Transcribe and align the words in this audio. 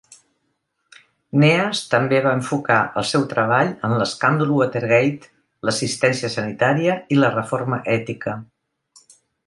Neas 1.43 1.81
també 1.91 2.21
va 2.29 2.31
enfocar 2.37 2.79
el 3.01 3.05
seu 3.11 3.27
treball 3.35 3.71
en 3.89 3.95
l'escàndol 4.01 4.57
Watergate, 4.57 5.33
l'assistència 5.69 6.35
sanitària 6.41 7.01
i 7.17 7.23
la 7.23 7.35
reforma 7.41 7.85
ètica. 8.01 8.39